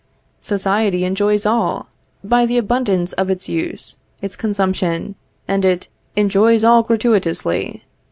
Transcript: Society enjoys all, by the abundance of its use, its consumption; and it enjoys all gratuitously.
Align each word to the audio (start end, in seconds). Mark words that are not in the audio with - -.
Society 0.41 1.03
enjoys 1.05 1.45
all, 1.45 1.87
by 2.23 2.47
the 2.47 2.57
abundance 2.57 3.13
of 3.13 3.29
its 3.29 3.47
use, 3.47 3.97
its 4.19 4.35
consumption; 4.35 5.13
and 5.47 5.63
it 5.63 5.89
enjoys 6.15 6.63
all 6.63 6.81
gratuitously. 6.81 7.83